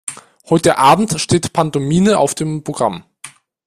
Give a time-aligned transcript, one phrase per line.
[0.49, 3.03] Heute Abend steht Pantomime auf dem Programm.